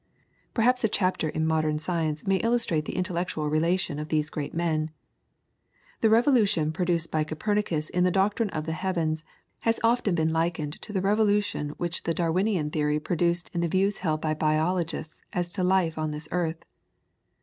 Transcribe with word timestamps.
Perhaps 0.55 0.83
a 0.83 0.89
chapter 0.89 1.29
in 1.29 1.45
modern 1.45 1.77
science 1.77 2.25
may 2.25 2.37
illustrate 2.37 2.85
the 2.85 2.95
intellectual 2.95 3.51
relation 3.51 3.99
of 3.99 4.09
these 4.09 4.31
great 4.31 4.51
men. 4.51 4.89
The 5.99 6.09
revolution 6.09 6.71
produced 6.71 7.11
by 7.11 7.23
Copernicus 7.23 7.87
in 7.91 8.03
the 8.03 8.09
doctrine 8.09 8.49
of 8.49 8.65
the 8.65 8.71
heavens 8.73 9.23
has 9.59 9.79
often 9.83 10.15
been 10.15 10.33
likened 10.33 10.81
to 10.81 10.91
the 10.91 11.01
revolution 11.01 11.75
which 11.77 12.01
the 12.01 12.15
Darwinian 12.15 12.71
theory 12.71 12.99
produced 12.99 13.51
in 13.53 13.61
the 13.61 13.67
views 13.67 13.99
held 13.99 14.21
by 14.21 14.33
biologists 14.33 15.21
as 15.33 15.53
to 15.53 15.63
life 15.63 15.99
on 15.99 16.09
this 16.09 16.27
earth. 16.31 16.65